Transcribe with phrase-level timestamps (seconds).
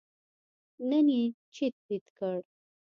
[0.89, 1.23] نن یې
[1.53, 2.37] چیت پیت کړ.